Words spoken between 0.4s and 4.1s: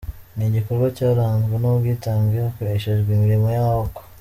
igikorwa cyaranzwe n'ubwitange hakoreshejwe imirimo y'amaboko.